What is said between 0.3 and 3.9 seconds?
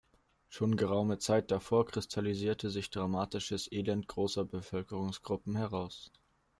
Schon geraume Zeit davor kristallisierte sich dramatisches